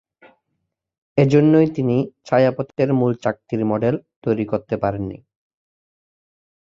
এজন্যই 1.17 1.67
তিনি 1.75 1.95
ছায়াপথের 2.25 2.89
মূল 2.93 3.11
চাকতির 3.23 3.61
মডেল 3.65 3.95
তৈরি 4.23 4.45
করতে 4.45 4.75
পারেননি। 4.77 5.17